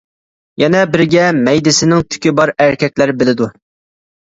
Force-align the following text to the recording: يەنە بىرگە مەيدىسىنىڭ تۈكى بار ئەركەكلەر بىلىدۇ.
يەنە 0.63 0.79
بىرگە 0.93 1.25
مەيدىسىنىڭ 1.49 2.03
تۈكى 2.09 2.35
بار 2.41 2.55
ئەركەكلەر 2.67 3.17
بىلىدۇ. 3.23 3.53